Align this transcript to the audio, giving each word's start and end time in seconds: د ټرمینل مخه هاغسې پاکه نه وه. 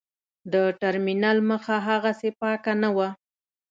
د 0.53 0.55
ټرمینل 0.81 1.37
مخه 1.49 1.75
هاغسې 1.87 2.29
پاکه 2.39 2.73
نه 2.81 2.89
وه. 2.95 3.09